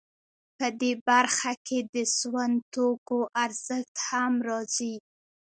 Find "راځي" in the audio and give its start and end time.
4.49-4.95